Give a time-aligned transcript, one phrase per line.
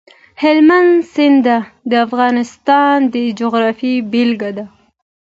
[0.41, 1.45] هلمند سیند
[1.89, 4.65] د افغانستان د جغرافیې بېلګه ده.